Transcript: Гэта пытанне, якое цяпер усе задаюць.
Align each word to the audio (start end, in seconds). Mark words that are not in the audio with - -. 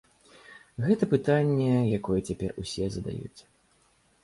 Гэта 0.85 1.03
пытанне, 1.11 1.69
якое 1.99 2.19
цяпер 2.29 2.57
усе 2.65 2.85
задаюць. 2.99 3.41